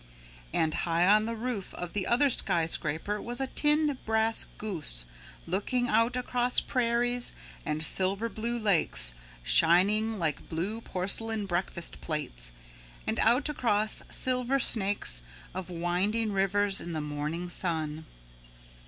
[0.51, 5.05] And high on the roof of the other skyscraper was a tin brass goose
[5.45, 7.33] looking out across prairies,
[7.67, 12.51] and silver blue lakes shining like blue porcelain breakfast plates,
[13.05, 15.21] and out across silver snakes
[15.53, 18.07] of winding rivers in the morning sun.